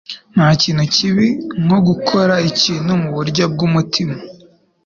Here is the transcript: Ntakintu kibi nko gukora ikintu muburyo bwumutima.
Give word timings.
Ntakintu 0.33 0.83
kibi 0.95 1.27
nko 1.63 1.77
gukora 1.87 2.35
ikintu 2.49 2.91
muburyo 3.01 3.43
bwumutima. 3.53 4.15